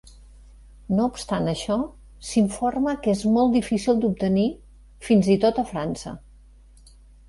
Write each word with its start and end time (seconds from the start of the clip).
No 0.99 1.03
obstant 1.09 1.49
això, 1.51 1.77
s'informa 2.31 2.97
que 3.05 3.15
és 3.19 3.23
molt 3.37 3.55
difícil 3.61 4.03
d'obtenir 4.03 4.51
fins 5.11 5.35
i 5.39 5.41
tot 5.49 5.65
a 5.67 5.71
França. 5.75 6.21